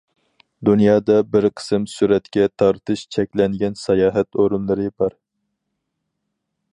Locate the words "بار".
5.03-5.17